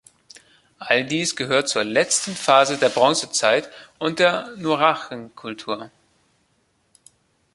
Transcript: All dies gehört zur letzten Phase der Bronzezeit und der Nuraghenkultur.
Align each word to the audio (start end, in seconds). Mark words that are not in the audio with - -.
All 0.79 1.05
dies 1.05 1.35
gehört 1.35 1.69
zur 1.69 1.83
letzten 1.83 2.35
Phase 2.35 2.79
der 2.79 2.89
Bronzezeit 2.89 3.69
und 3.99 4.17
der 4.17 4.47
Nuraghenkultur. 4.57 5.91